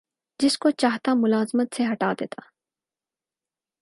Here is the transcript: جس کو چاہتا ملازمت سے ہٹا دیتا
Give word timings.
جس 0.39 0.57
کو 0.57 0.69
چاہتا 0.71 1.13
ملازمت 1.13 1.75
سے 1.75 1.83
ہٹا 1.91 2.11
دیتا 2.19 2.41